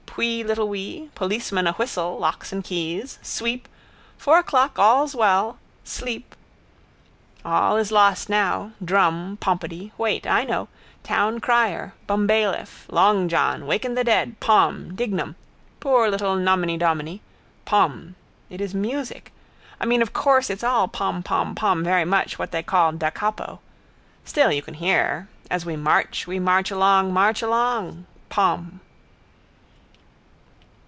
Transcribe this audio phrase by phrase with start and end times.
[0.13, 1.09] Pwee little wee.
[1.15, 2.19] Policeman a whistle.
[2.19, 3.17] Locks and keys!
[3.21, 3.69] Sweep!
[4.17, 5.57] Four o'clock's all's well!
[5.85, 6.35] Sleep!
[7.45, 8.73] All is lost now.
[8.83, 9.37] Drum?
[9.39, 9.93] Pompedy.
[9.97, 10.27] Wait.
[10.27, 10.67] I know.
[11.05, 12.87] Towncrier, bumbailiff.
[12.89, 13.65] Long John.
[13.65, 14.37] Waken the dead.
[14.41, 14.95] Pom.
[14.97, 15.37] Dignam.
[15.79, 17.21] Poor little nominedomine.
[17.63, 18.15] Pom.
[18.49, 19.31] It is music.
[19.79, 23.11] I mean of course it's all pom pom pom very much what they call da
[23.11, 23.61] capo.
[24.25, 25.29] Still you can hear.
[25.49, 28.07] As we march, we march along, march along.
[28.27, 28.81] Pom.